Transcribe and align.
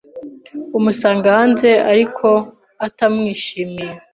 amusanga 0.77 1.27
hanze 1.37 1.69
ariko 1.91 2.27
atamwishimiye 2.85 3.89